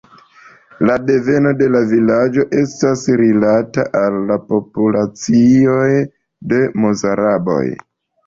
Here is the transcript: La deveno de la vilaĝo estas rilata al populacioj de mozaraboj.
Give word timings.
La 0.89 0.93
deveno 1.09 1.49
de 1.57 1.65
la 1.73 1.81
vilaĝo 1.89 2.45
estas 2.61 3.03
rilata 3.21 3.85
al 4.01 4.33
populacioj 4.53 5.91
de 6.55 6.63
mozaraboj. 6.87 7.63